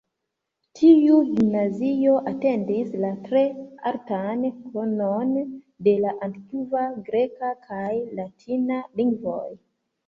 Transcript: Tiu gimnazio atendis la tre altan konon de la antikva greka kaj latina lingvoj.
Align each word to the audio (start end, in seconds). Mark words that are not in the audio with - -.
Tiu 0.77 1.17
gimnazio 1.25 2.13
atendis 2.31 2.97
la 3.03 3.13
tre 3.27 3.45
altan 3.91 4.43
konon 4.57 5.37
de 5.91 5.97
la 6.09 6.17
antikva 6.31 6.89
greka 7.13 7.55
kaj 7.71 7.97
latina 8.23 8.83
lingvoj. 9.03 9.43